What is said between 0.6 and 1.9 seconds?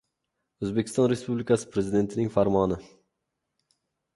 O‘zbekiston Respublikasi